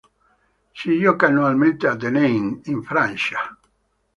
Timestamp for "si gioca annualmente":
0.73-1.85